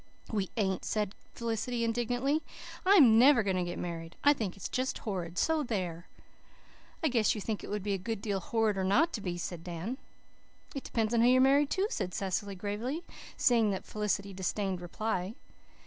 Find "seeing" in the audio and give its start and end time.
13.37-13.69